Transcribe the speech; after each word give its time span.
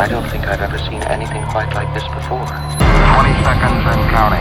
I 0.00 0.08
don't 0.08 0.24
think 0.32 0.48
I've 0.48 0.64
ever 0.64 0.80
seen 0.80 0.96
anything 1.12 1.44
quite 1.52 1.68
like 1.76 1.92
this 1.92 2.08
before. 2.08 2.48
20 2.48 3.36
seconds 3.44 3.84
and 3.84 4.00
counting. 4.08 4.40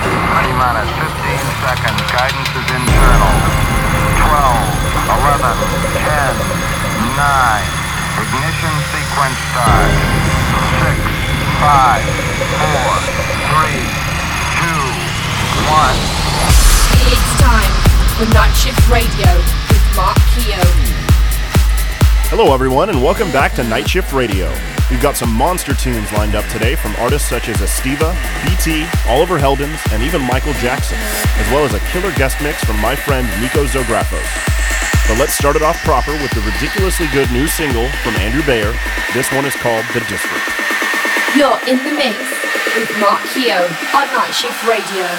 T 0.00 0.48
minus 0.56 0.88
15 0.96 1.12
seconds. 1.60 2.00
Guidance 2.08 2.48
is 2.56 2.68
internal. 2.72 3.36
12, 4.32 5.12
11, 5.12 5.44
10, 6.08 6.40
9. 7.20 7.68
Ignition 8.16 8.74
sequence 8.96 9.36
start. 9.52 9.92
6, 10.88 10.96
5, 11.60 12.00
4, 12.64 12.80
3, 13.60 13.76
2, 14.56 14.72
1. 15.68 16.00
It's 17.12 17.28
time 17.44 17.76
for 18.16 18.24
Night 18.32 18.56
Shift 18.56 18.88
Radio 18.88 19.28
with 19.68 19.84
Mark 19.92 20.16
Keogh. 20.32 20.97
Hello, 22.38 22.54
everyone, 22.54 22.88
and 22.88 23.02
welcome 23.02 23.32
back 23.32 23.50
to 23.58 23.64
Night 23.66 23.90
Shift 23.90 24.12
Radio. 24.12 24.46
We've 24.94 25.02
got 25.02 25.16
some 25.16 25.34
monster 25.34 25.74
tunes 25.74 26.06
lined 26.12 26.36
up 26.36 26.46
today 26.46 26.76
from 26.76 26.94
artists 27.02 27.26
such 27.26 27.48
as 27.48 27.56
Estiva, 27.56 28.14
BT, 28.46 28.86
Oliver 29.10 29.42
Heldens, 29.42 29.82
and 29.90 30.04
even 30.04 30.22
Michael 30.22 30.52
Jackson, 30.62 30.94
as 31.34 31.50
well 31.50 31.66
as 31.66 31.74
a 31.74 31.82
killer 31.90 32.14
guest 32.14 32.38
mix 32.40 32.62
from 32.62 32.78
my 32.78 32.94
friend 32.94 33.26
Nico 33.42 33.66
Zographos. 33.66 34.22
But 35.10 35.18
let's 35.18 35.34
start 35.34 35.56
it 35.56 35.66
off 35.66 35.82
proper 35.82 36.12
with 36.22 36.30
the 36.30 36.46
ridiculously 36.46 37.10
good 37.10 37.26
new 37.34 37.48
single 37.48 37.90
from 38.06 38.14
Andrew 38.22 38.46
Bayer. 38.46 38.70
This 39.18 39.26
one 39.34 39.44
is 39.44 39.58
called 39.58 39.82
The 39.90 40.06
District. 40.06 40.46
You're 41.34 41.58
in 41.66 41.82
the 41.82 41.98
mix 41.98 42.22
with 42.78 42.86
Mark 43.02 43.18
Keogh 43.34 43.66
on 43.98 44.06
Night 44.14 44.30
Shift 44.30 44.62
Radio. 44.62 45.10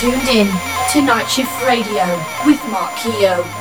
Tuned 0.00 0.28
in 0.30 0.46
to 0.90 1.02
Night 1.02 1.26
Shift 1.26 1.52
Radio 1.66 2.06
with 2.46 2.58
Mark 2.70 2.96
Keogh. 2.96 3.59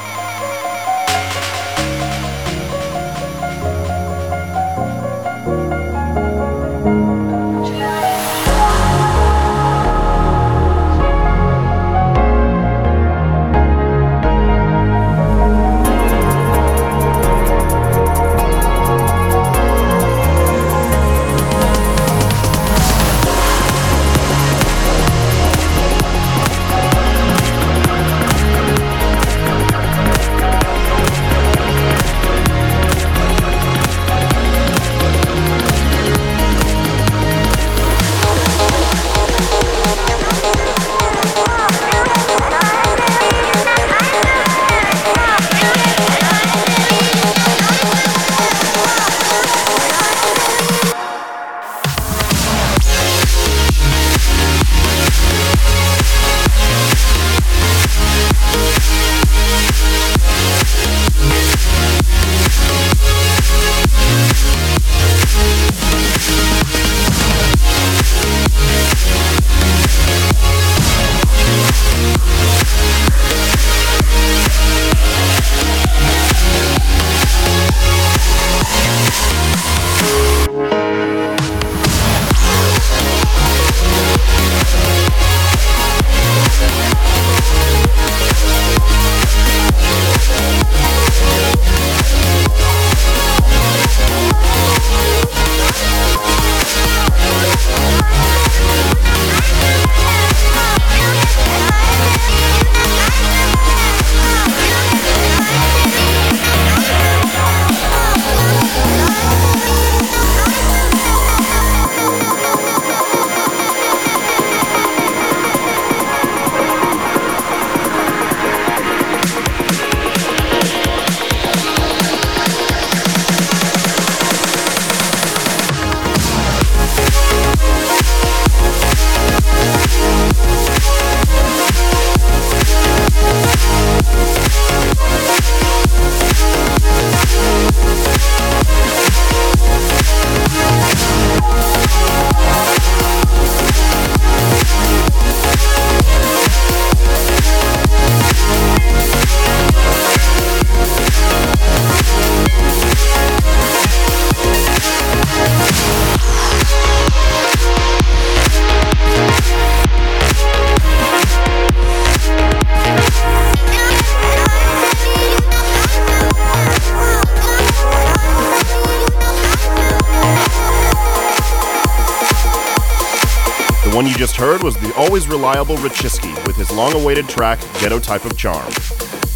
Reliable 175.27 175.75
Rachiski 175.77 176.33
with 176.45 176.55
his 176.55 176.71
long 176.71 176.93
awaited 176.93 177.27
track, 177.27 177.59
Ghetto 177.79 177.99
Type 177.99 178.25
of 178.25 178.37
Charm. 178.37 178.71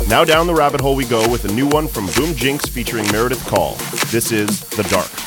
Now 0.08 0.24
down 0.24 0.48
the 0.48 0.54
rabbit 0.54 0.82
hole 0.82 0.96
we 0.96 1.06
go 1.06 1.28
with 1.30 1.46
a 1.46 1.52
new 1.54 1.68
one 1.68 1.88
from 1.88 2.08
BoomJinx 2.08 2.70
featuring 2.70 3.10
Meredith 3.12 3.46
Call. 3.48 3.76
This 4.12 4.32
is 4.32 4.62
The 4.62 4.84
Dark. 4.84 5.23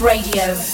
Radio. 0.00 0.65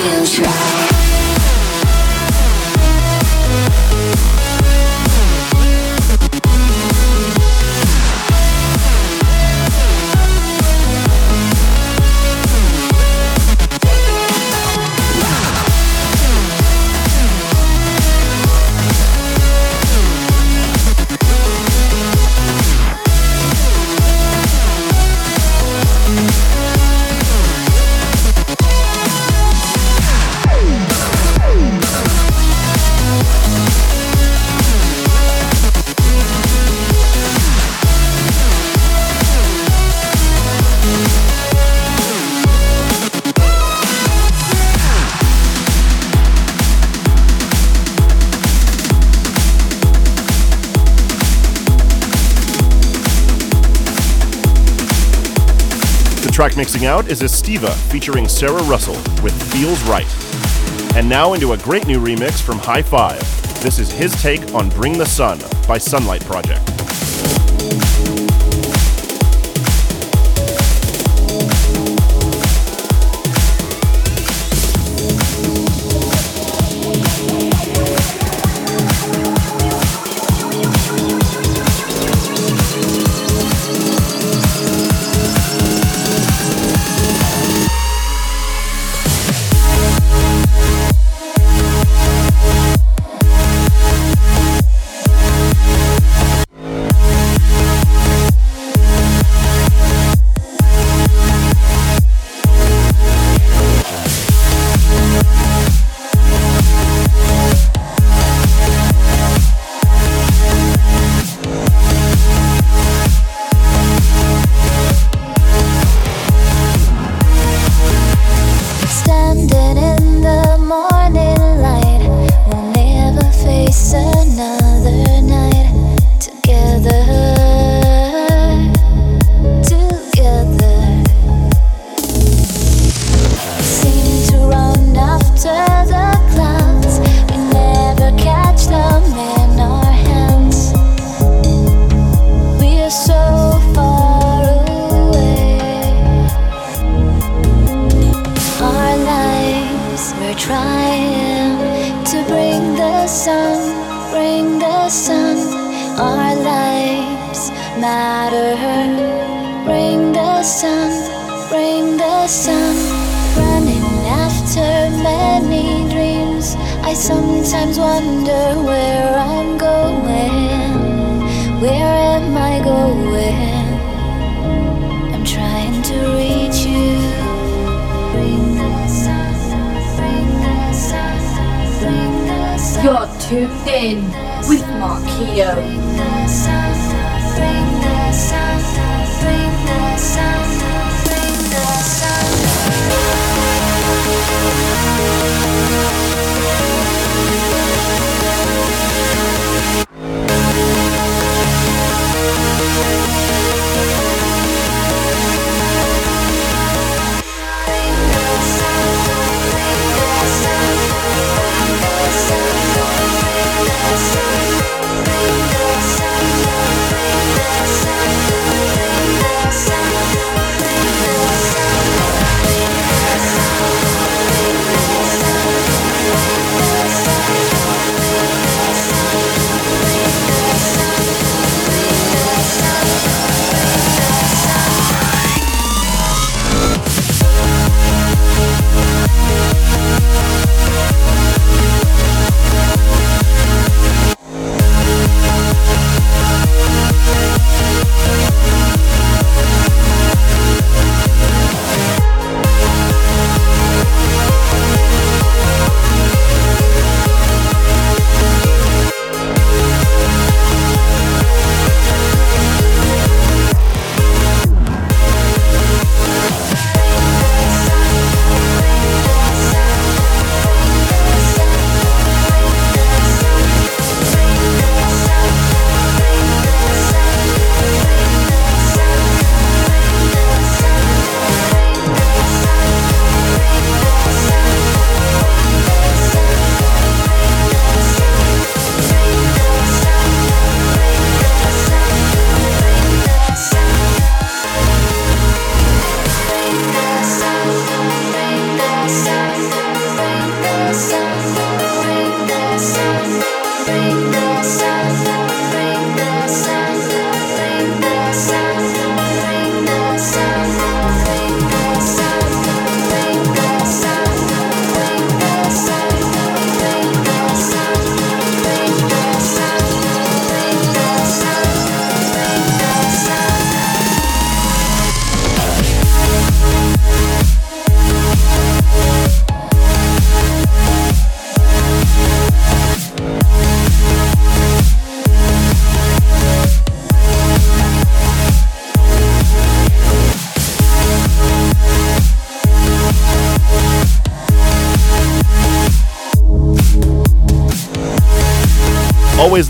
Track 0.00 0.99
mixing 56.60 56.84
out 56.84 57.08
is 57.08 57.22
Estiva 57.22 57.72
featuring 57.90 58.28
Sarah 58.28 58.62
Russell 58.64 58.92
with 59.22 59.32
Feels 59.50 59.82
Right. 59.84 60.06
And 60.94 61.08
now 61.08 61.32
into 61.32 61.54
a 61.54 61.56
great 61.56 61.86
new 61.86 61.98
remix 61.98 62.38
from 62.38 62.58
High 62.58 62.82
Five. 62.82 63.18
This 63.62 63.78
is 63.78 63.90
his 63.90 64.12
take 64.20 64.52
on 64.52 64.68
Bring 64.68 64.98
the 64.98 65.06
Sun 65.06 65.40
by 65.66 65.78
Sunlight 65.78 66.22
Project. 66.26 66.69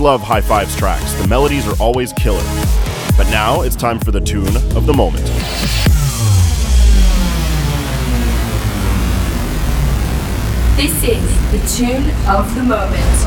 Always 0.01 0.13
love 0.13 0.27
High 0.27 0.41
Fives 0.41 0.75
tracks, 0.77 1.13
the 1.21 1.29
melodies 1.29 1.69
are 1.69 1.77
always 1.79 2.11
killer. 2.15 2.43
But 3.19 3.29
now 3.31 3.61
it's 3.61 3.77
time 3.77 3.99
for 3.99 4.13
the 4.13 4.21
tune 4.21 4.57
of 4.75 4.87
the 4.87 4.95
moment. 4.95 5.27
This 10.77 11.05
is 11.05 11.23
the 11.53 11.61
tune 11.77 12.11
of 12.27 12.55
the 12.55 12.63
moment. 12.63 13.19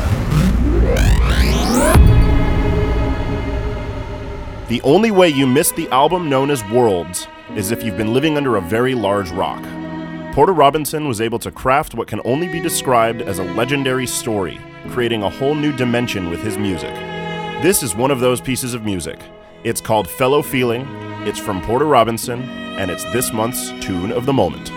The 4.68 4.82
only 4.82 5.12
way 5.12 5.28
you 5.28 5.46
miss 5.46 5.70
the 5.70 5.88
album 5.90 6.28
known 6.28 6.50
as 6.50 6.64
Worlds 6.70 7.28
is 7.54 7.70
if 7.70 7.84
you've 7.84 7.96
been 7.96 8.12
living 8.12 8.36
under 8.36 8.56
a 8.56 8.60
very 8.60 8.96
large 8.96 9.30
rock. 9.30 9.62
Porter 10.34 10.52
Robinson 10.52 11.06
was 11.06 11.20
able 11.20 11.38
to 11.38 11.52
craft 11.52 11.94
what 11.94 12.08
can 12.08 12.20
only 12.24 12.48
be 12.48 12.58
described 12.58 13.22
as 13.22 13.38
a 13.38 13.44
legendary 13.44 14.08
story, 14.08 14.60
creating 14.90 15.22
a 15.22 15.30
whole 15.30 15.54
new 15.54 15.72
dimension 15.72 16.30
with 16.30 16.42
his 16.42 16.58
music. 16.58 16.94
This 17.62 17.82
is 17.82 17.94
one 17.94 18.10
of 18.10 18.20
those 18.20 18.40
pieces 18.40 18.74
of 18.74 18.84
music. 18.84 19.18
It's 19.62 19.80
called 19.80 20.08
Fellow 20.08 20.42
Feeling, 20.42 20.86
it's 21.26 21.38
from 21.38 21.62
Porter 21.62 21.86
Robinson, 21.86 22.42
and 22.78 22.90
it's 22.90 23.04
this 23.12 23.32
month's 23.32 23.70
Tune 23.80 24.12
of 24.12 24.26
the 24.26 24.32
Moment. 24.32 24.70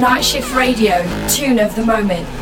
Night 0.00 0.22
Shift 0.22 0.54
Radio 0.54 1.02
tune 1.28 1.58
of 1.58 1.74
the 1.74 1.84
moment. 1.84 2.35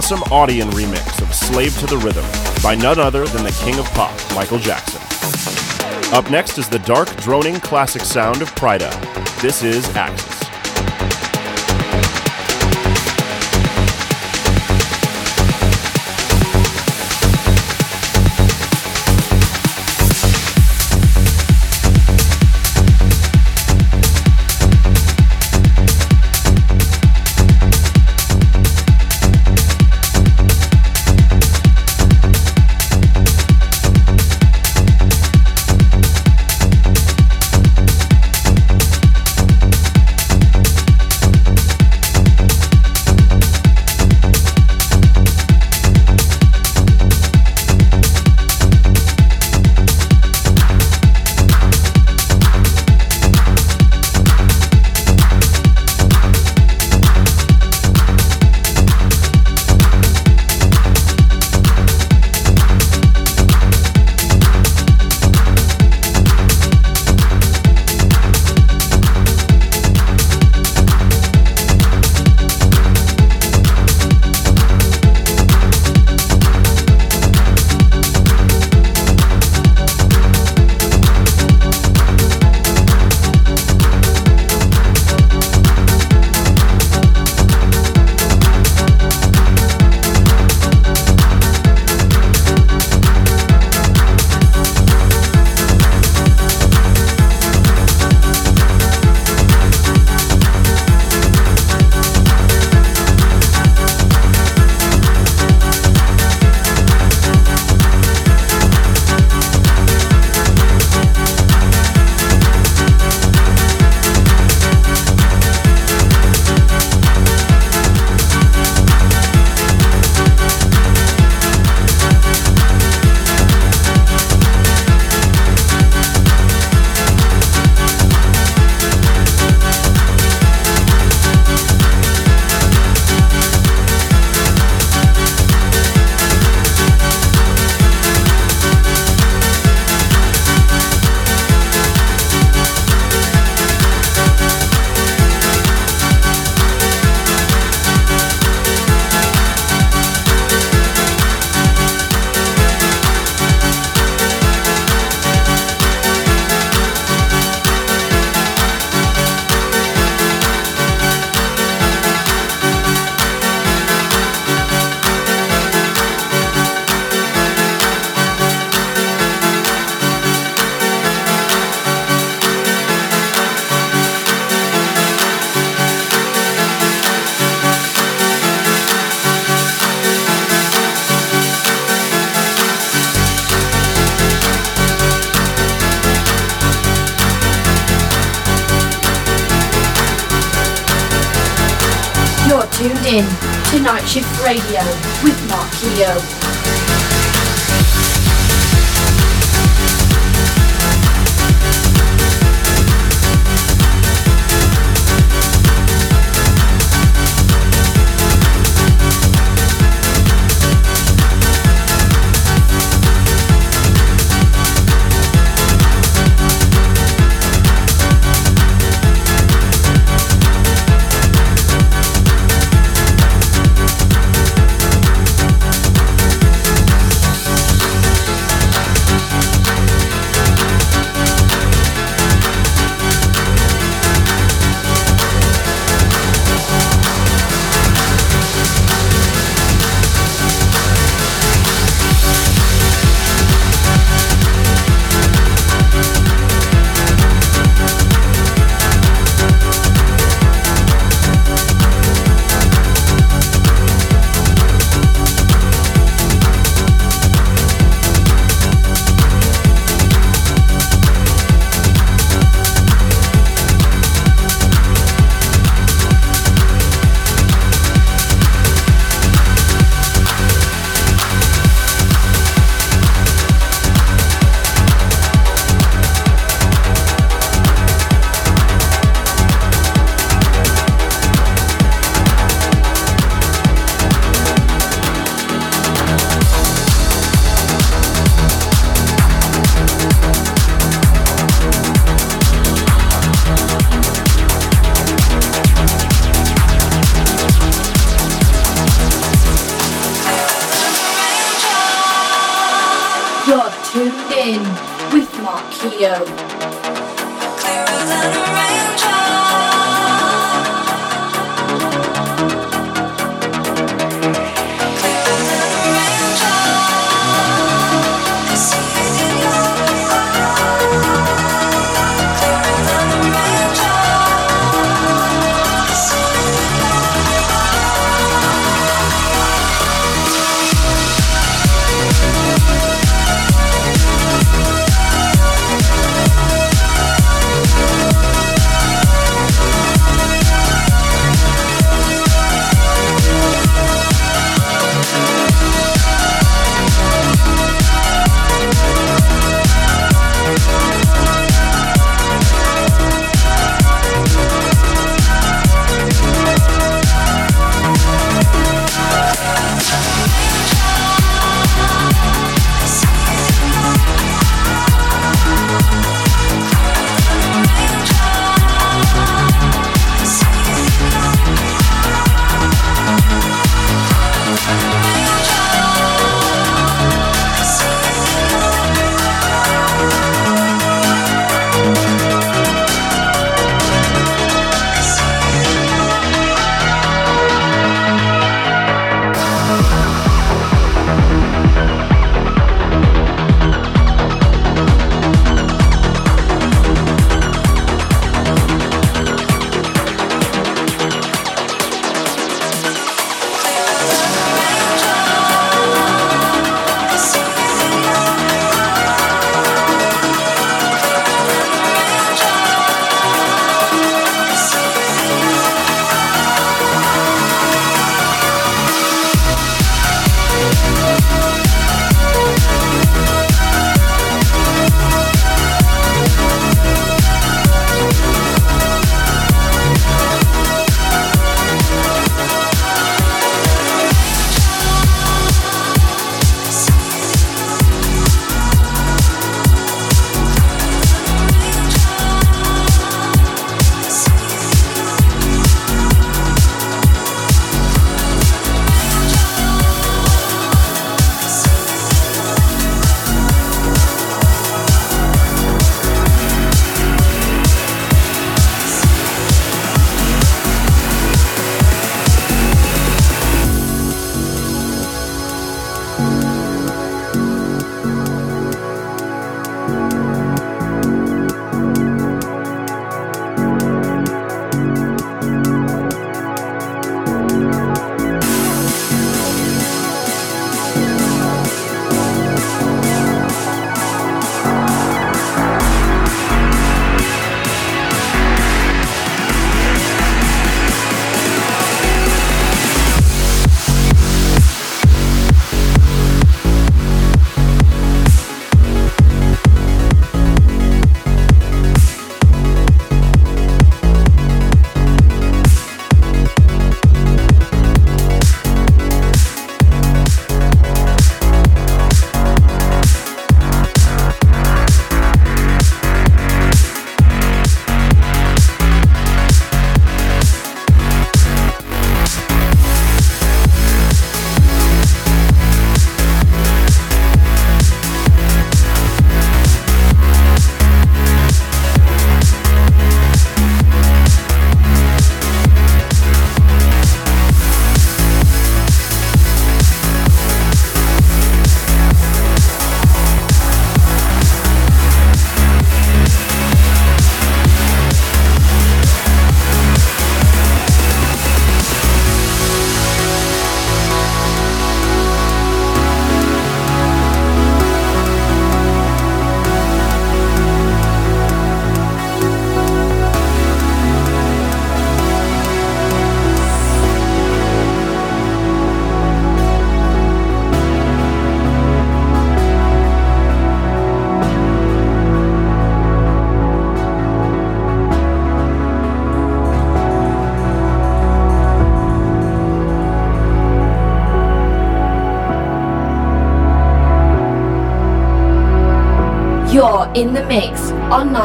Awesome 0.00 0.20
Audien 0.30 0.70
remix 0.70 1.20
of 1.20 1.34
Slave 1.34 1.78
to 1.78 1.84
the 1.84 1.98
Rhythm 1.98 2.24
by 2.62 2.74
none 2.74 2.98
other 2.98 3.26
than 3.26 3.44
the 3.44 3.52
king 3.62 3.78
of 3.78 3.84
pop, 3.90 4.18
Michael 4.34 4.58
Jackson. 4.58 4.98
Up 6.14 6.30
next 6.30 6.56
is 6.56 6.70
the 6.70 6.78
dark, 6.78 7.14
droning 7.16 7.60
classic 7.60 8.00
sound 8.00 8.40
of 8.40 8.50
Pryda. 8.54 8.90
This 9.42 9.62
is 9.62 9.86
Axis. 9.94 10.39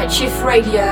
Shift 0.10 0.44
Radio. 0.44 0.85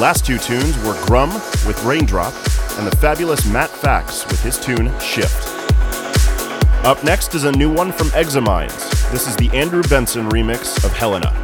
Last 0.00 0.24
two 0.24 0.38
tunes 0.38 0.76
were 0.78 0.94
Grum 1.04 1.30
with 1.66 1.78
Raindrop 1.84 2.32
and 2.78 2.86
the 2.86 2.96
fabulous 2.96 3.46
Matt 3.46 3.68
Fax 3.68 4.24
with 4.28 4.42
his 4.42 4.58
tune 4.58 4.90
Shift. 4.98 5.48
Up 6.86 7.04
next 7.04 7.34
is 7.34 7.44
a 7.44 7.52
new 7.52 7.70
one 7.70 7.92
from 7.92 8.10
Examines. 8.14 8.90
This 9.10 9.28
is 9.28 9.36
the 9.36 9.50
Andrew 9.50 9.82
Benson 9.90 10.30
remix 10.30 10.82
of 10.84 10.92
Helena. 10.92 11.39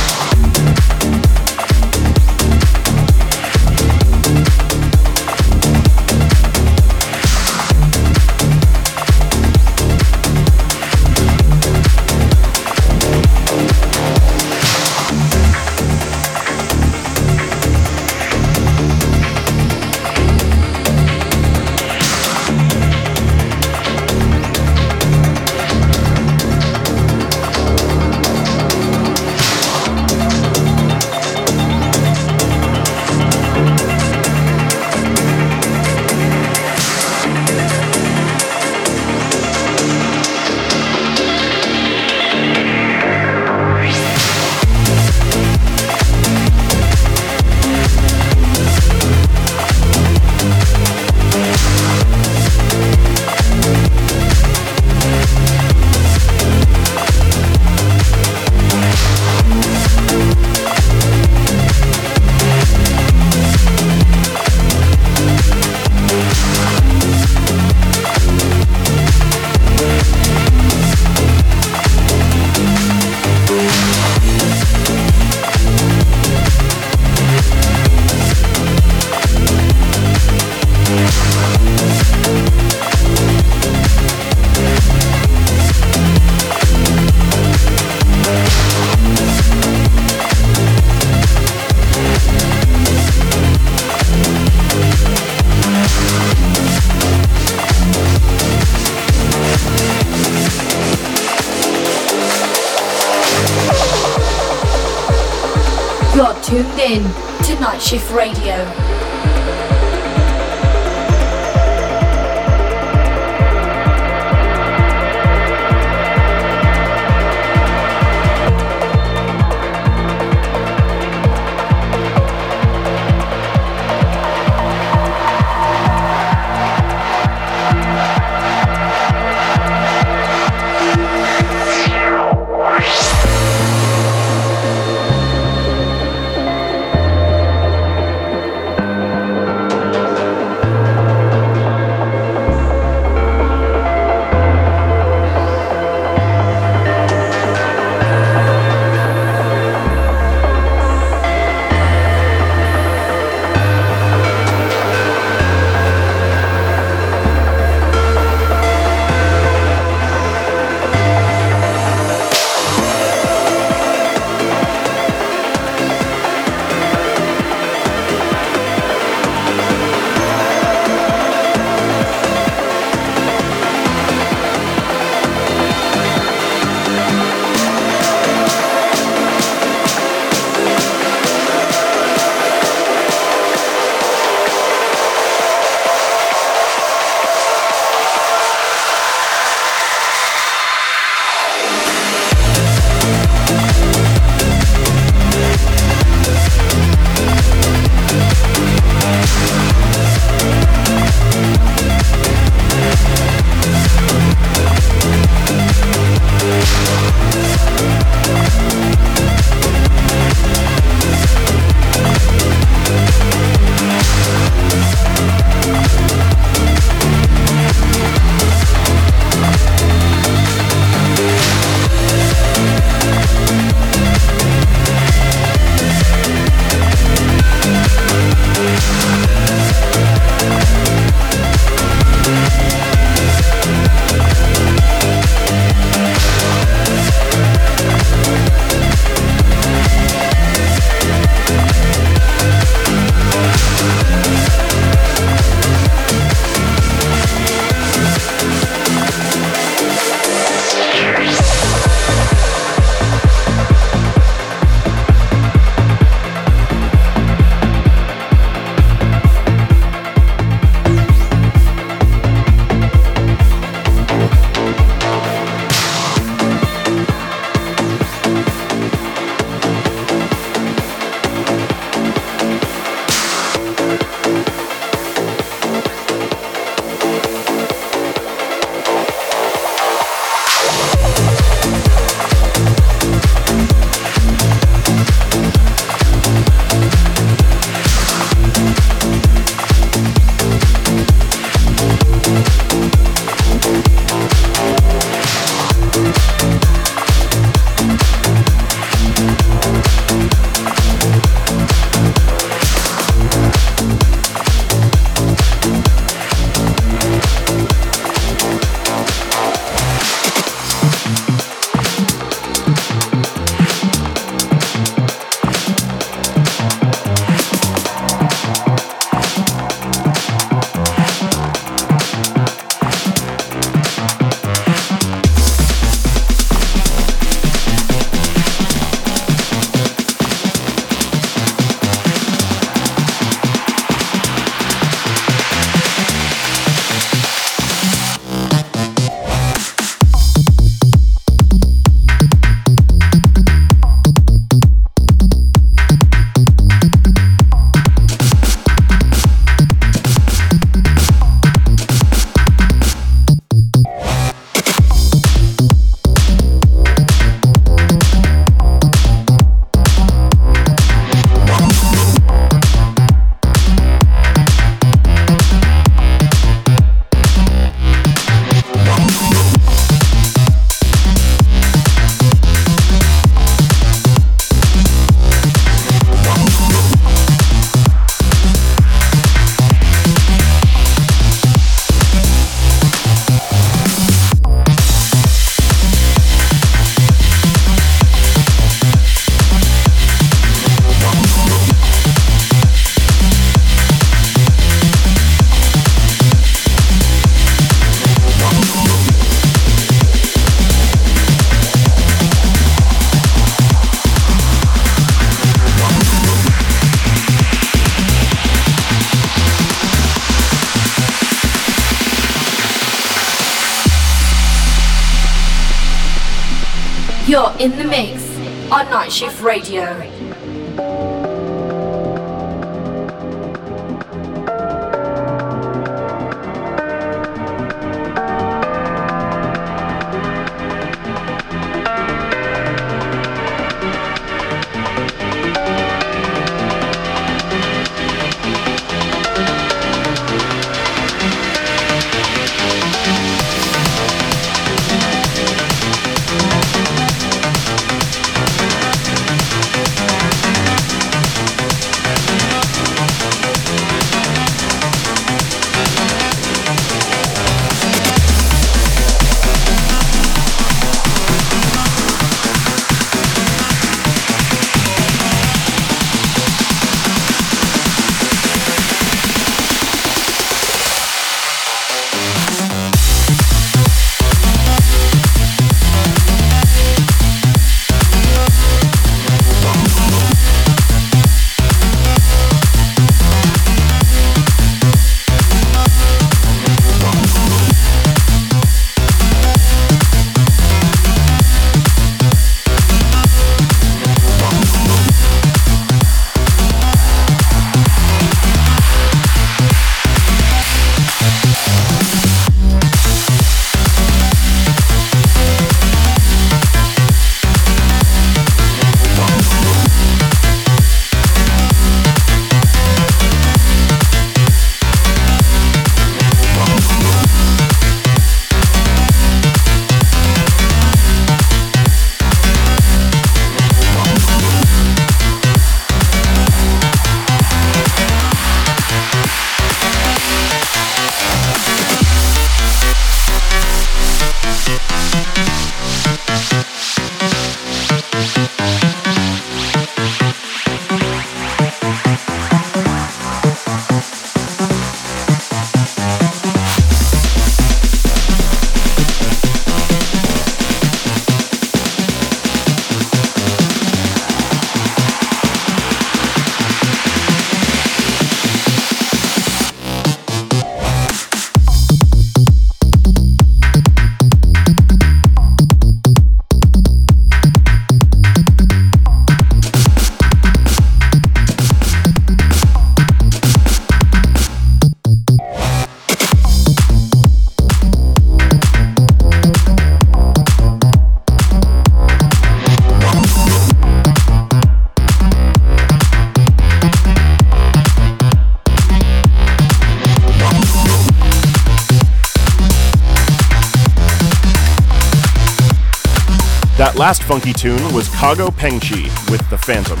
Funky 597.30 597.52
tune 597.52 597.94
was 597.94 598.08
Kago 598.08 598.48
Pengchi 598.48 599.04
with 599.30 599.48
The 599.50 599.58
Phantom. 599.58 600.00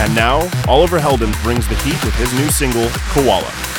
And 0.00 0.14
now, 0.14 0.48
Oliver 0.68 1.00
Heldens 1.00 1.34
brings 1.42 1.66
the 1.66 1.74
heat 1.74 2.00
with 2.04 2.14
his 2.14 2.32
new 2.34 2.48
single, 2.48 2.88
Koala. 3.10 3.69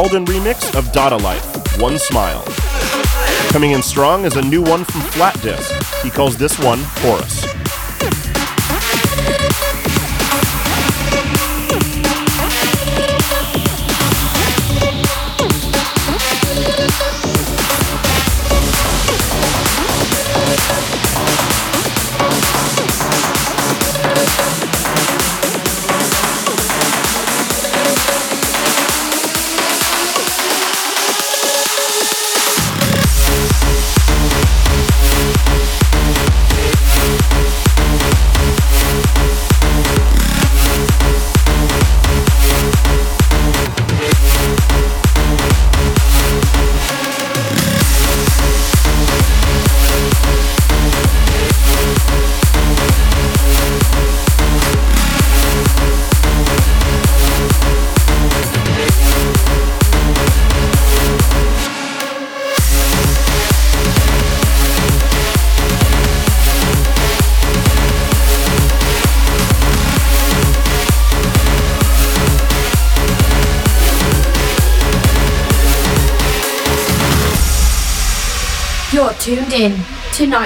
Walden 0.00 0.24
remix 0.24 0.74
of 0.78 0.90
Dada 0.92 1.18
Life, 1.18 1.78
One 1.78 1.98
Smile. 1.98 2.42
Coming 3.50 3.72
in 3.72 3.82
strong 3.82 4.24
is 4.24 4.34
a 4.36 4.40
new 4.40 4.62
one 4.62 4.82
from 4.82 5.02
Flat 5.12 5.38
Disc. 5.42 5.70
He 6.02 6.08
calls 6.08 6.38
this 6.38 6.58
one 6.58 6.82
Chorus. 7.02 7.49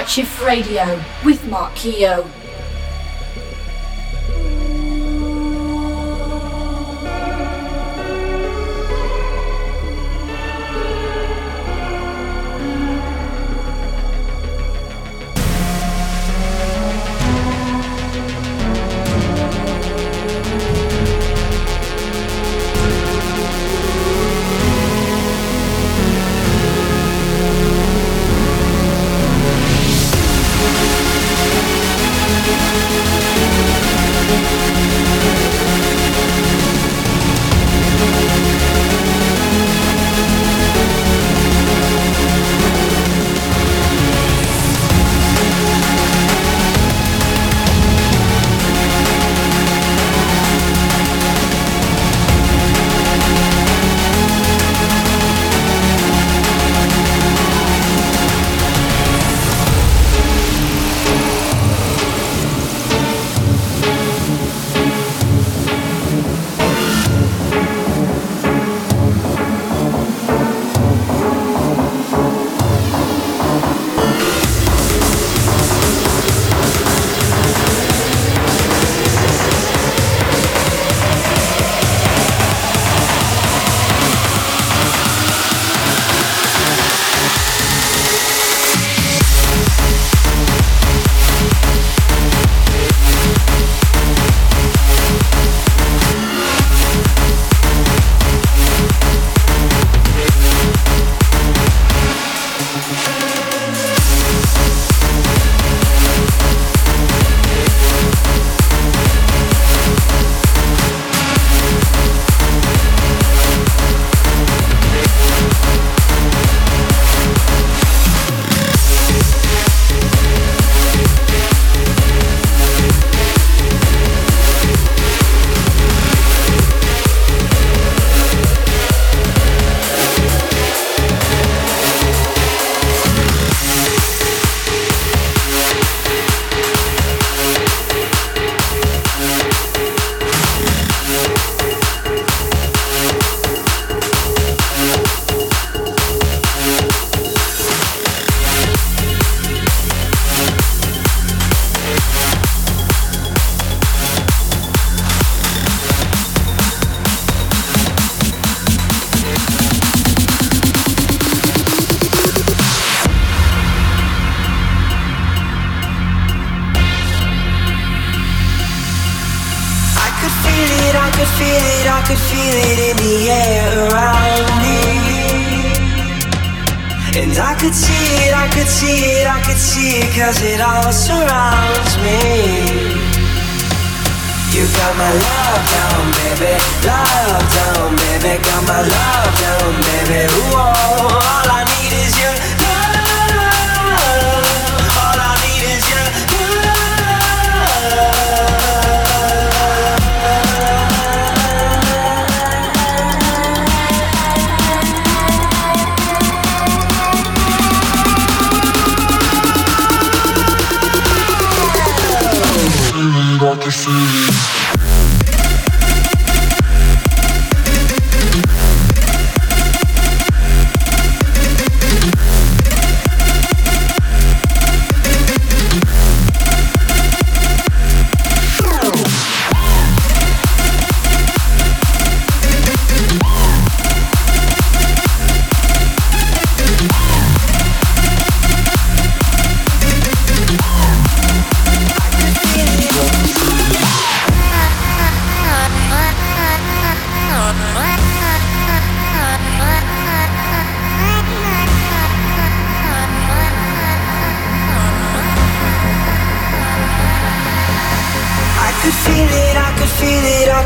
Night 0.05 0.11
Shift 0.11 0.39
Radio 0.43 1.03
with 1.23 1.43
Mark 1.47 1.73
Keogh. 1.73 2.44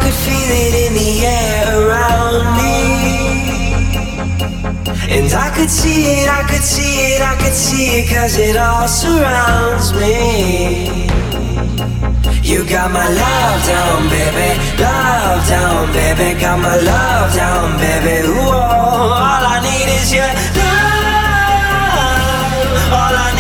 Could 0.10 0.18
feel 0.26 0.52
it 0.66 0.74
in 0.86 0.94
the 0.98 1.12
air 1.22 1.66
around 1.86 2.42
me. 2.58 2.78
And 5.16 5.32
I 5.34 5.50
could 5.56 5.70
see 5.70 6.02
it, 6.18 6.28
I 6.28 6.42
could 6.50 6.64
see 6.64 7.14
it, 7.14 7.22
I 7.22 7.36
could 7.36 7.54
see 7.54 8.00
it, 8.00 8.10
cause 8.10 8.38
it 8.38 8.58
all 8.58 8.88
surrounds 8.88 9.94
me. 9.94 11.14
You 12.42 12.66
got 12.68 12.90
my 12.92 13.08
love 13.08 13.62
down, 13.70 14.10
baby, 14.10 14.58
love 14.82 15.48
down, 15.48 15.94
baby, 15.94 16.40
got 16.42 16.58
my 16.60 16.78
love 16.78 17.34
down, 17.36 17.78
baby. 17.78 18.28
Ooh, 18.28 18.50
all 18.50 19.44
I 19.54 19.60
need 19.62 19.90
is 20.00 20.12
your 20.12 20.32
love. 20.58 20.90
All 22.98 23.16
I 23.28 23.39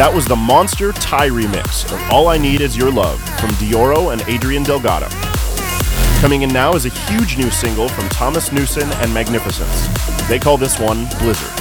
That 0.00 0.14
was 0.14 0.24
the 0.24 0.34
Monster 0.34 0.92
Tie 0.92 1.28
remix 1.28 1.84
of 1.92 2.00
All 2.10 2.28
I 2.28 2.38
Need 2.38 2.62
Is 2.62 2.74
Your 2.74 2.90
Love 2.90 3.20
from 3.38 3.50
Dioro 3.56 4.14
and 4.14 4.26
Adrian 4.28 4.62
Delgado. 4.62 5.10
Coming 6.22 6.40
in 6.40 6.50
now 6.50 6.72
is 6.72 6.86
a 6.86 6.88
huge 6.88 7.36
new 7.36 7.50
single 7.50 7.86
from 7.86 8.08
Thomas 8.08 8.50
Newson 8.50 8.90
and 8.90 9.12
Magnificence. 9.12 9.88
They 10.26 10.38
call 10.38 10.56
this 10.56 10.80
one 10.80 11.06
Blizzard. 11.18 11.59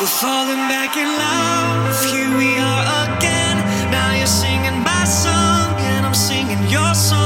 We're 0.00 0.06
falling 0.06 0.68
back 0.68 0.96
in 0.96 1.08
love. 1.08 2.04
Here 2.12 2.30
we 2.38 2.56
are 2.56 3.16
again. 3.16 3.56
Now 3.90 4.14
you're 4.14 4.28
singing 4.28 4.78
my 4.84 5.04
song, 5.04 5.74
and 5.76 6.06
I'm 6.06 6.14
singing 6.14 6.62
your 6.70 6.94
song. 6.94 7.17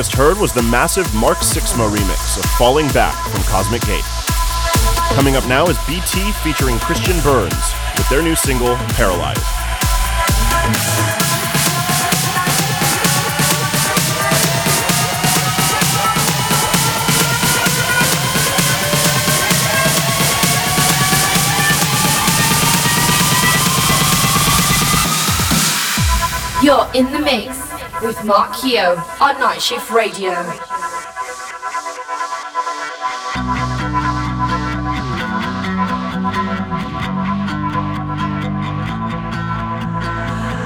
just 0.00 0.14
heard 0.14 0.38
was 0.38 0.50
the 0.54 0.62
massive 0.62 1.14
Mark 1.14 1.36
Sixma 1.40 1.86
remix 1.94 2.38
of 2.38 2.44
Falling 2.52 2.88
Back 2.88 3.14
from 3.28 3.42
Cosmic 3.42 3.82
Gate. 3.82 4.02
Coming 5.12 5.36
up 5.36 5.46
now 5.46 5.66
is 5.66 5.76
BT 5.86 6.32
featuring 6.42 6.78
Christian 6.78 7.20
Burns 7.20 7.52
with 7.98 8.08
their 8.08 8.22
new 8.22 8.34
single, 8.34 8.76
Paralyzed. 8.96 9.44
You're 26.62 26.88
in 26.94 27.12
the 27.12 27.18
mix 27.18 27.59
with 28.02 28.24
Mark 28.24 28.54
Keogh 28.54 28.96
on 29.20 29.38
Night 29.40 29.60
Shift 29.60 29.90
Radio. 29.90 30.32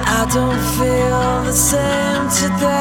I 0.07 0.27
don't 0.33 0.61
feel 0.79 1.45
the 1.45 1.53
same 1.53 2.29
today. 2.51 2.74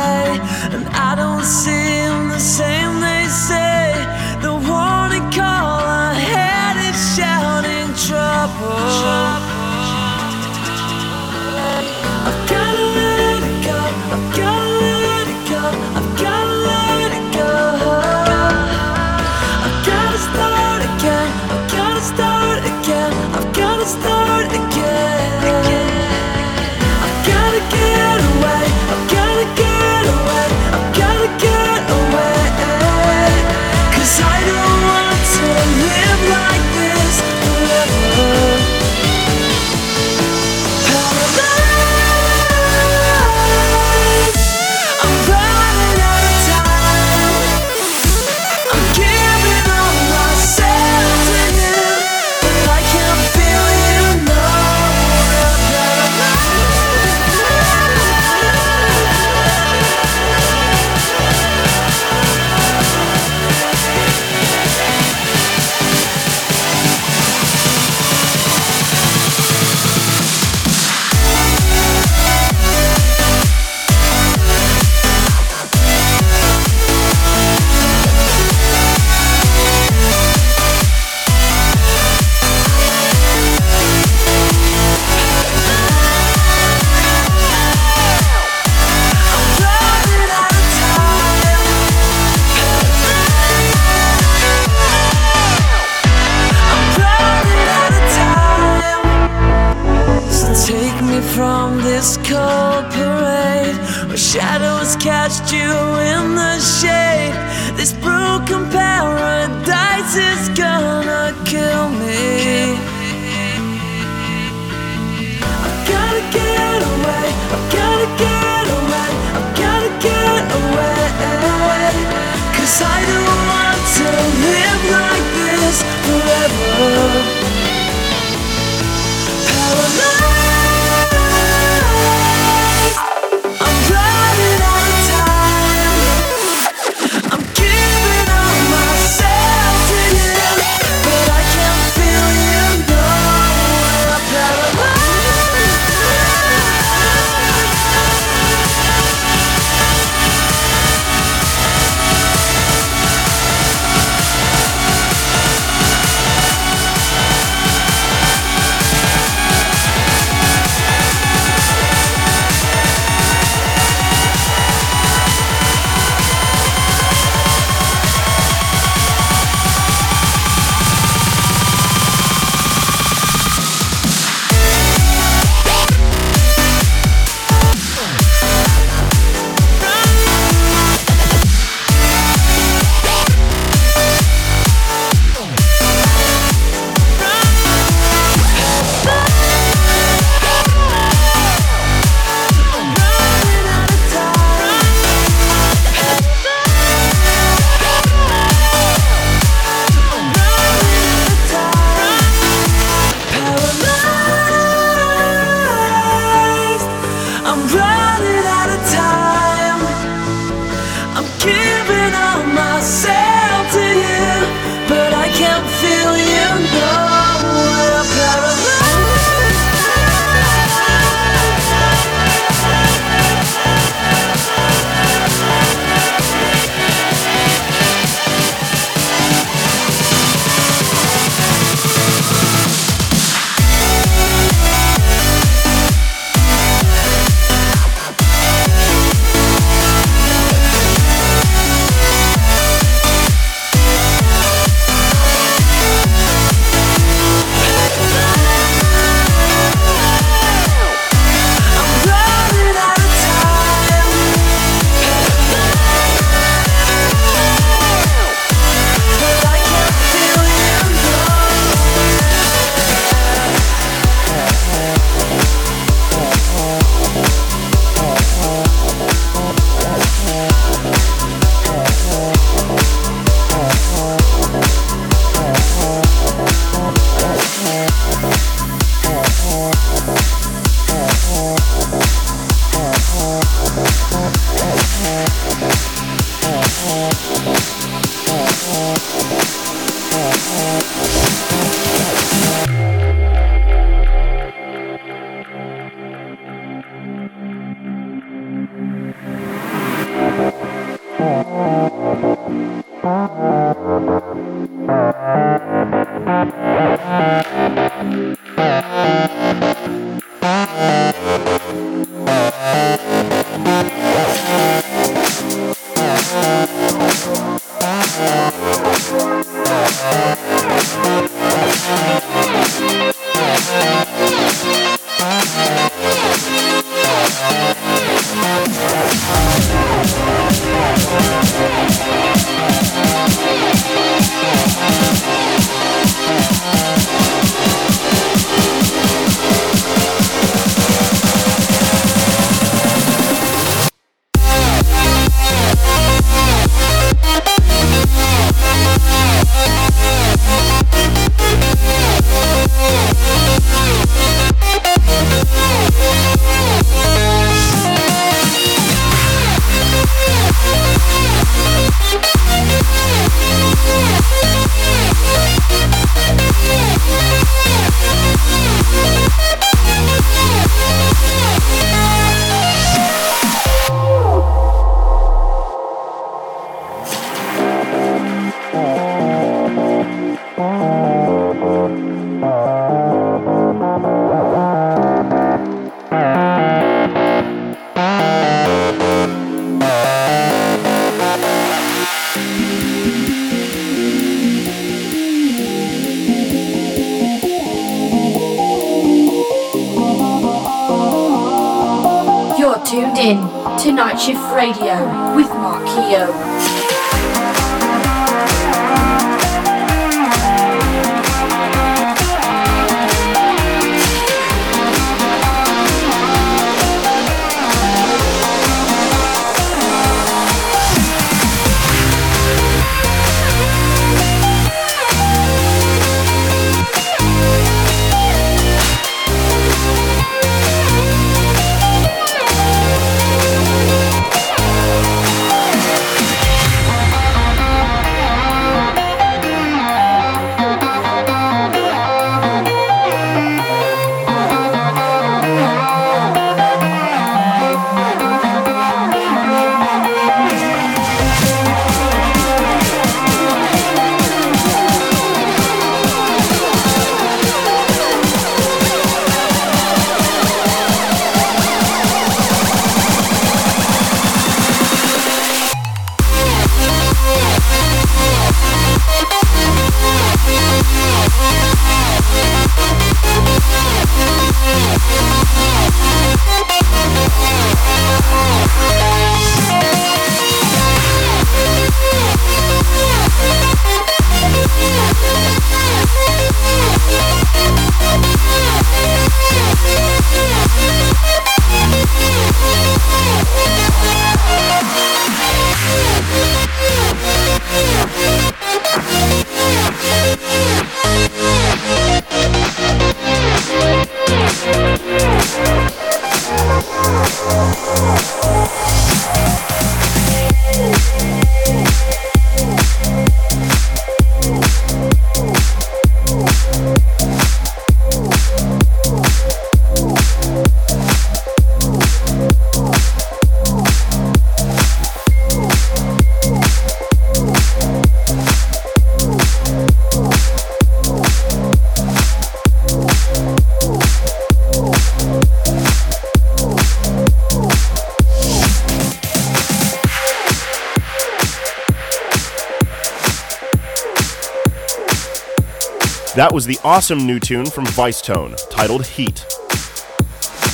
That 546.44 546.54
was 546.54 546.66
the 546.66 546.78
awesome 546.84 547.26
new 547.26 547.40
tune 547.40 547.66
from 547.66 547.86
Vicetone 547.86 548.60
titled 548.70 549.06
Heat. 549.06 549.46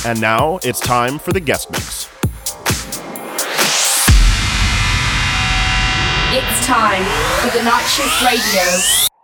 And 0.04 0.20
now 0.20 0.58
it's 0.64 0.80
time 0.80 1.16
for 1.16 1.32
the 1.32 1.38
guest 1.38 1.70
mix. 1.70 2.08
It's 6.32 6.66
time 6.66 7.04
for 7.38 7.56
the 7.56 7.62
Night 7.62 7.86
Shift 7.86 8.20
Radio 8.20 8.80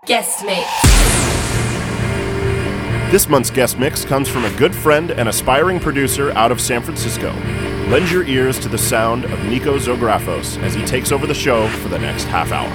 guest 0.06 0.44
mix. 0.44 0.70
This 3.10 3.28
month's 3.28 3.50
guest 3.50 3.80
mix 3.80 4.04
comes 4.04 4.28
from 4.28 4.44
a 4.44 4.56
good 4.56 4.72
friend 4.72 5.10
and 5.10 5.28
aspiring 5.28 5.80
producer 5.80 6.30
out 6.30 6.52
of 6.52 6.60
San 6.60 6.80
Francisco. 6.80 7.32
Lend 7.88 8.08
your 8.08 8.22
ears 8.22 8.60
to 8.60 8.68
the 8.68 8.78
sound 8.78 9.24
of 9.24 9.44
Nico 9.46 9.78
Zografos 9.78 10.62
as 10.62 10.74
he 10.74 10.84
takes 10.84 11.10
over 11.10 11.26
the 11.26 11.34
show 11.34 11.66
for 11.80 11.88
the 11.88 11.98
next 11.98 12.26
half 12.26 12.52
hour. 12.52 12.70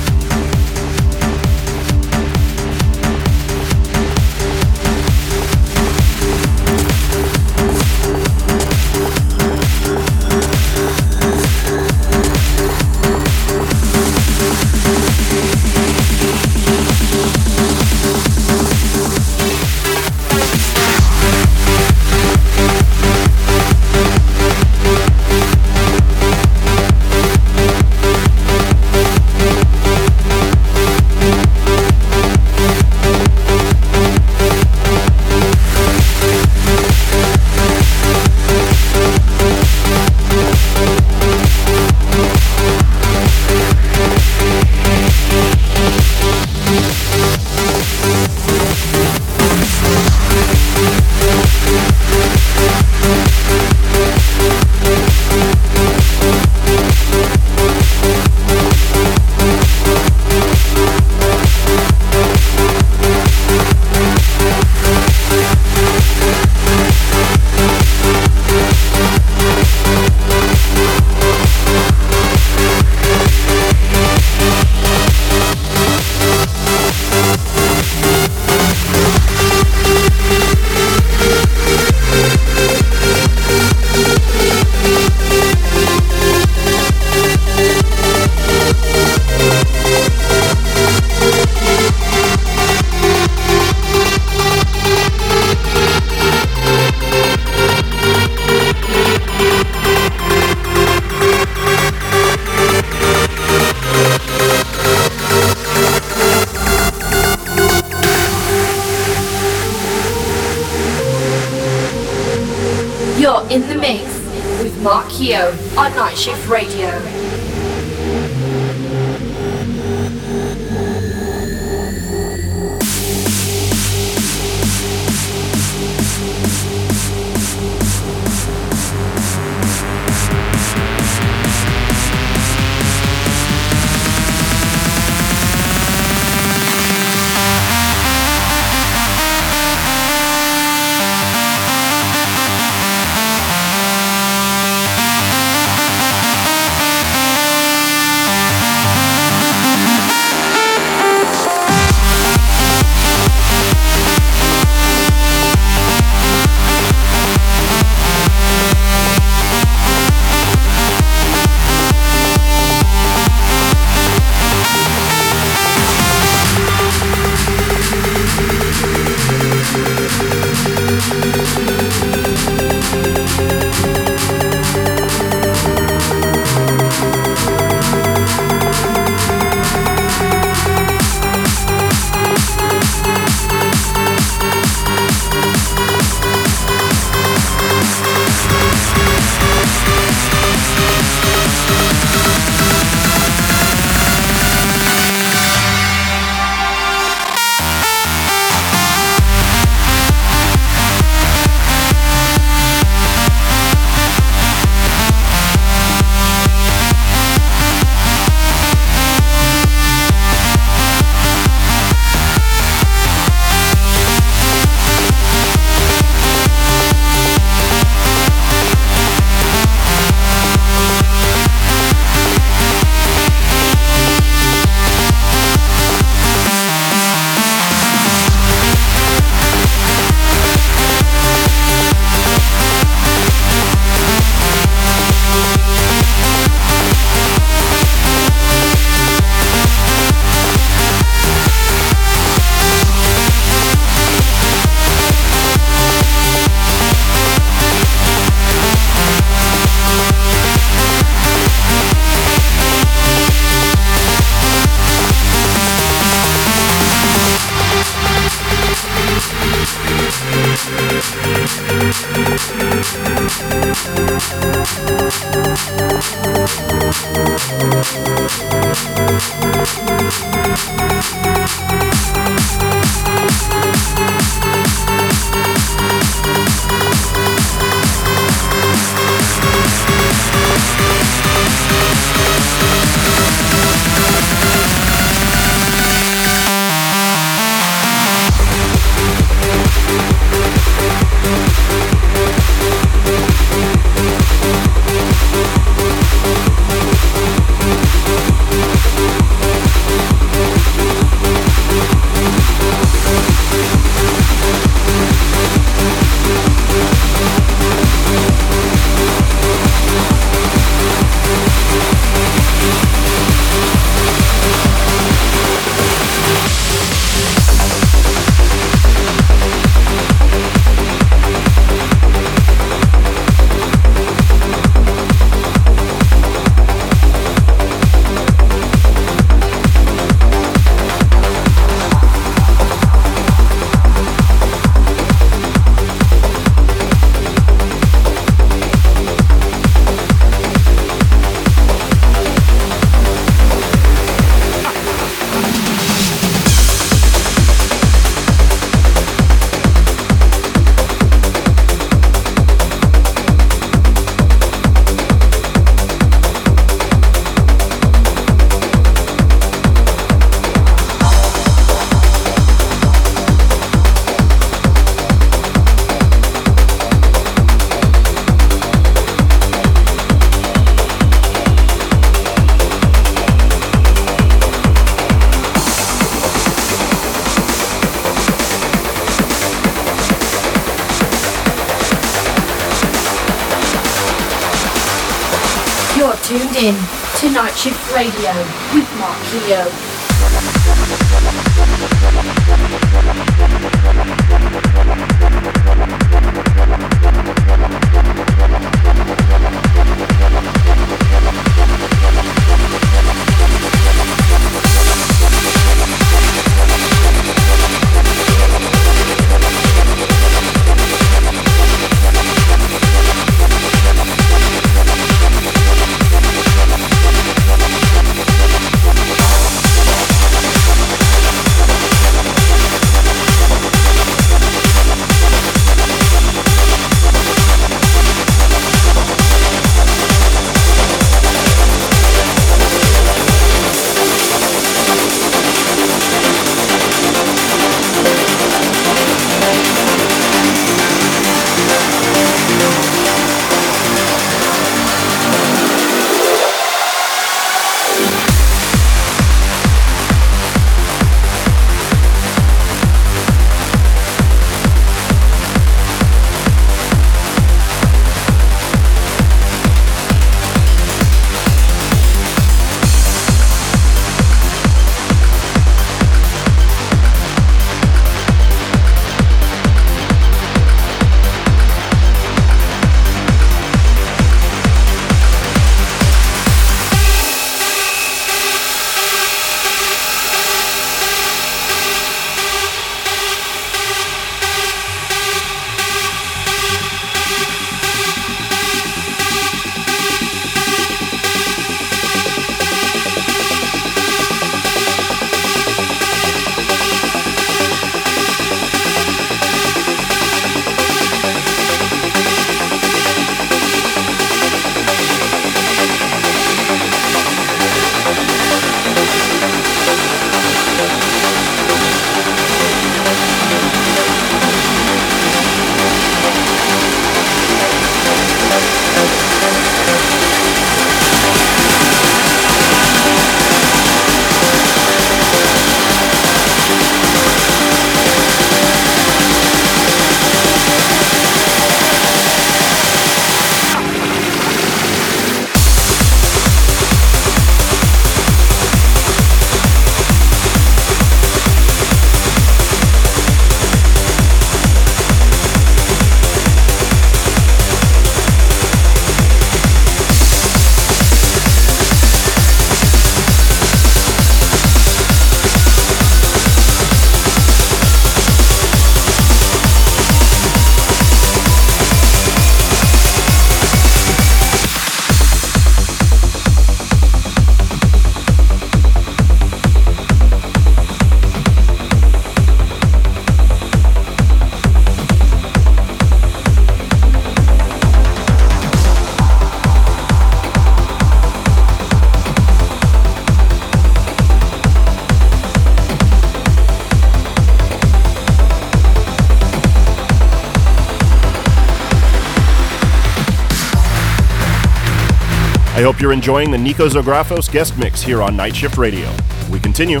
Hope 596.00 596.04
you're 596.04 596.12
enjoying 596.14 596.50
the 596.50 596.56
Nico 596.56 596.88
Zografos 596.88 597.52
guest 597.52 597.76
mix 597.76 598.00
here 598.00 598.22
on 598.22 598.34
Night 598.34 598.56
Shift 598.56 598.78
Radio. 598.78 599.06
We 599.50 599.60
continue. 599.60 600.00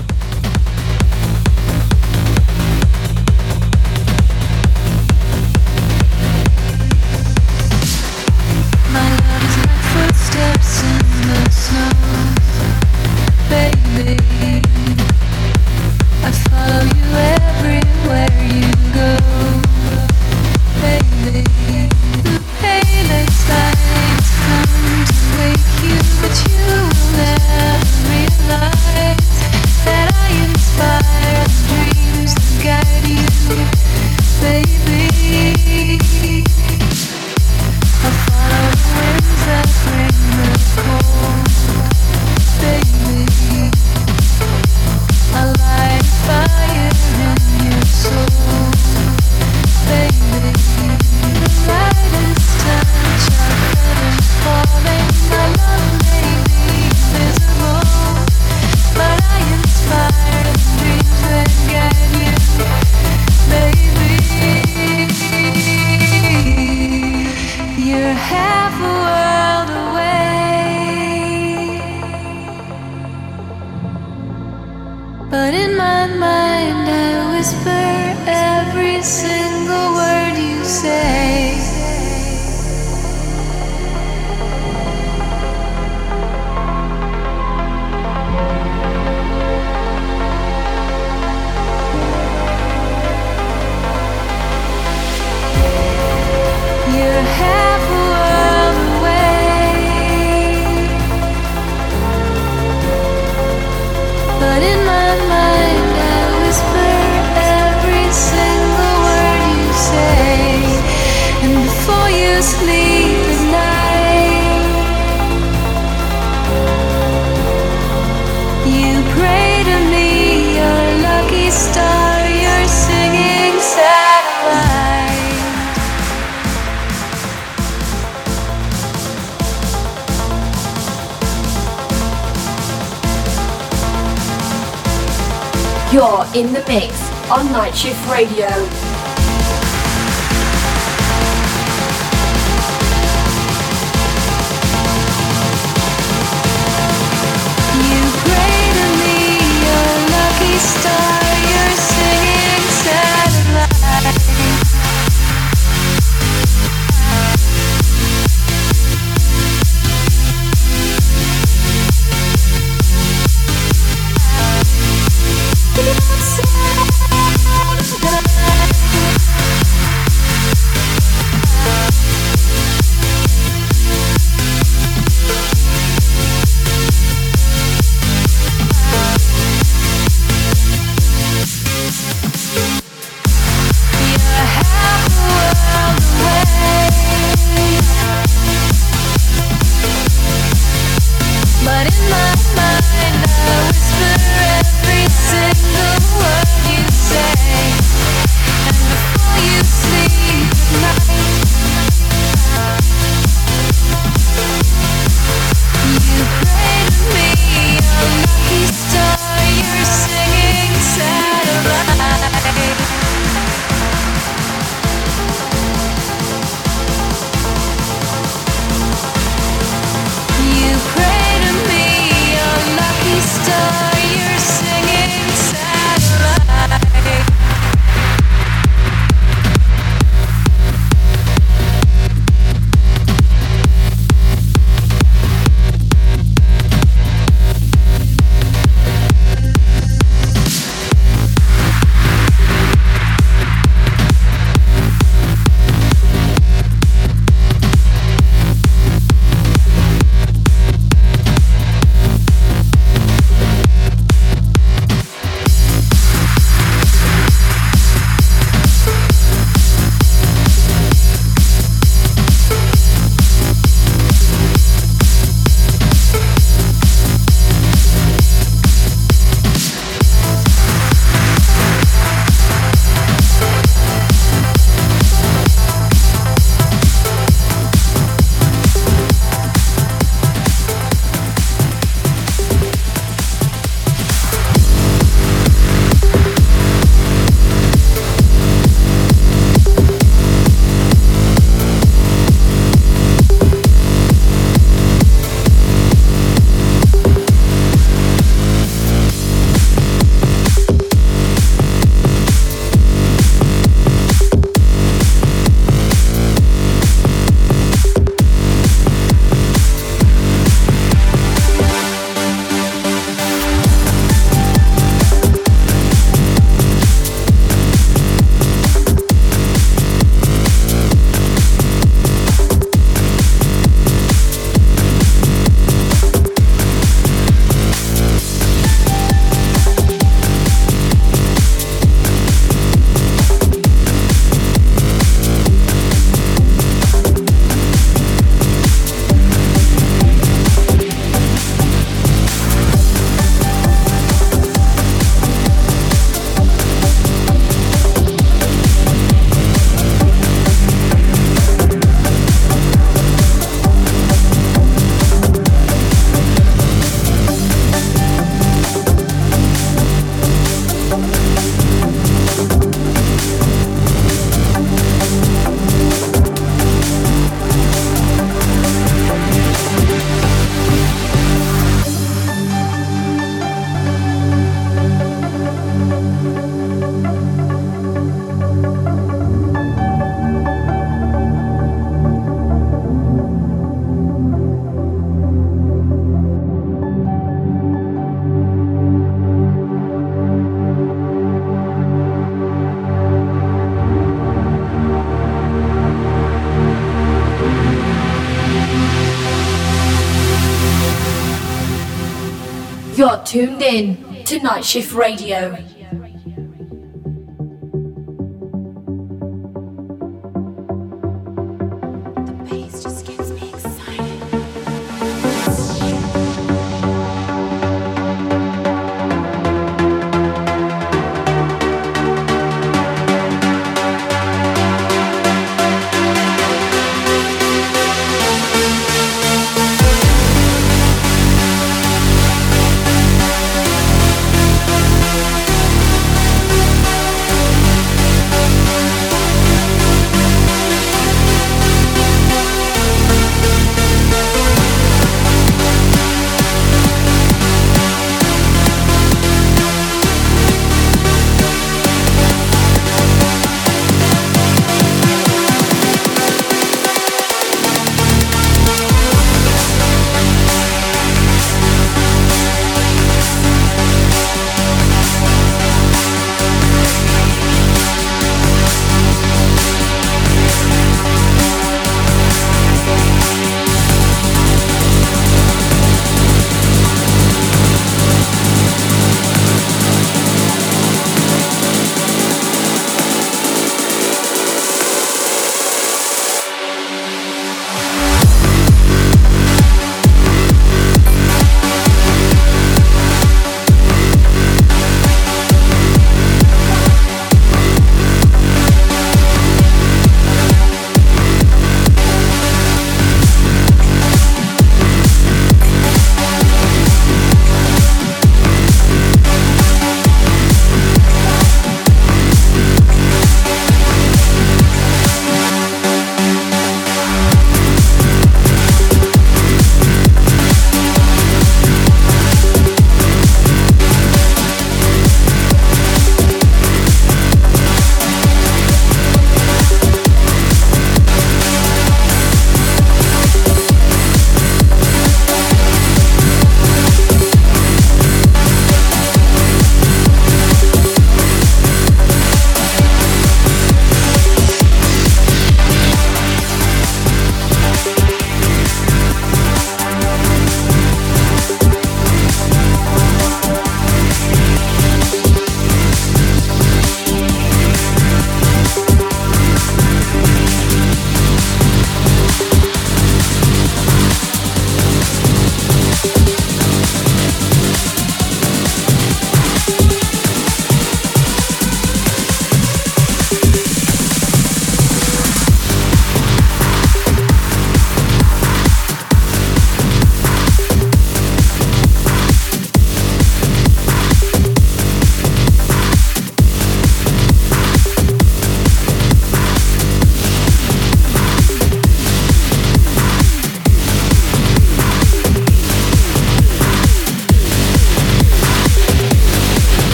Night 404.42 404.64
Shift 404.64 404.92
Radio. 404.92 405.59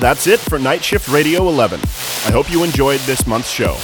That's 0.00 0.26
it 0.26 0.40
for 0.40 0.58
Night 0.58 0.84
Shift 0.84 1.08
Radio 1.08 1.48
11. 1.48 1.80
I 1.80 2.30
hope 2.30 2.50
you 2.50 2.64
enjoyed 2.64 3.00
this 3.00 3.26
month's 3.26 3.50
show. 3.50 3.76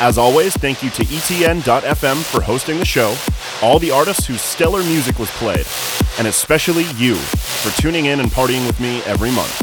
As 0.00 0.18
always, 0.18 0.54
thank 0.56 0.82
you 0.82 0.90
to 0.90 1.04
ETN.FM 1.04 2.22
for 2.22 2.40
hosting 2.40 2.78
the 2.78 2.84
show, 2.84 3.14
all 3.62 3.78
the 3.78 3.90
artists 3.90 4.26
whose 4.26 4.40
stellar 4.40 4.82
music 4.82 5.18
was 5.18 5.30
played, 5.32 5.66
and 6.18 6.26
especially 6.26 6.84
you 6.96 7.14
for 7.14 7.70
tuning 7.80 8.06
in 8.06 8.20
and 8.20 8.30
partying 8.30 8.66
with 8.66 8.80
me 8.80 9.02
every 9.02 9.30
month. 9.30 9.60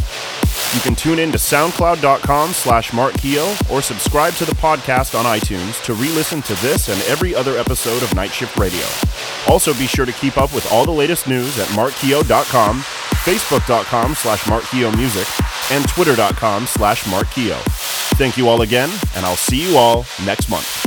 You 0.76 0.82
can 0.82 0.96
tune 0.96 1.18
in 1.18 1.32
to 1.32 1.38
soundcloud.com 1.38 2.52
slash 2.54 2.92
markkeo 2.92 3.72
or 3.72 3.82
subscribe 3.82 4.34
to 4.36 4.46
the 4.46 4.54
podcast 4.54 5.18
on 5.18 5.26
iTunes 5.26 5.84
to 5.86 5.94
re-listen 5.96 6.44
to 6.44 6.54
this 6.62 6.90
and 6.90 7.02
every 7.04 7.34
other 7.34 7.58
episode 7.58 8.04
of 8.04 8.14
Night 8.14 8.32
Shift 8.32 8.56
Radio. 8.56 8.86
Also 9.52 9.74
be 9.74 9.88
sure 9.88 10.06
to 10.06 10.12
keep 10.12 10.38
up 10.38 10.54
with 10.54 10.72
all 10.72 10.86
the 10.86 10.92
latest 10.92 11.28
news 11.28 11.58
at 11.58 11.68
markkeo.com, 11.70 12.82
facebook.com 12.82 14.14
slash 14.14 14.44
markkeomusic, 14.44 15.39
and 15.72 15.88
twitter.com 15.88 16.68
slash 16.68 17.04
markkeo. 17.06 17.58
Thank 18.18 18.38
you 18.38 18.50
all 18.50 18.62
again, 18.62 18.90
and 19.16 19.26
I'll 19.26 19.36
see 19.36 19.70
you 19.70 19.78
all 19.78 20.06
next 20.26 20.50
month. 20.50 20.79